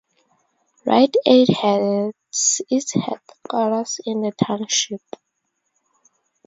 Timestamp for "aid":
1.27-1.49